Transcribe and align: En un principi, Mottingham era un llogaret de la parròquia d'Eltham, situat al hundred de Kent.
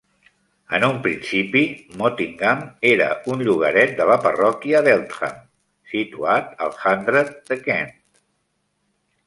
En 0.75 0.85
un 0.85 0.95
principi, 1.07 1.61
Mottingham 1.99 2.63
era 2.93 3.11
un 3.35 3.45
llogaret 3.49 3.93
de 4.01 4.09
la 4.13 4.17
parròquia 4.25 4.83
d'Eltham, 4.89 5.39
situat 5.95 6.67
al 6.69 6.75
hundred 6.85 7.33
de 7.53 7.63
Kent. 7.69 7.97